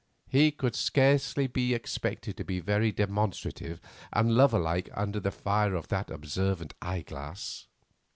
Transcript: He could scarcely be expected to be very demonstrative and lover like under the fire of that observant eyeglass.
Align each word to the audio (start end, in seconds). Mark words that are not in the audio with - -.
He 0.27 0.49
could 0.49 0.75
scarcely 0.75 1.45
be 1.45 1.75
expected 1.75 2.35
to 2.37 2.43
be 2.43 2.59
very 2.59 2.91
demonstrative 2.91 3.79
and 4.11 4.33
lover 4.35 4.57
like 4.57 4.89
under 4.95 5.19
the 5.19 5.29
fire 5.29 5.75
of 5.75 5.89
that 5.89 6.09
observant 6.09 6.73
eyeglass. 6.81 7.67